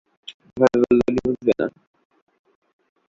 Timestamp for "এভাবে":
0.47-0.77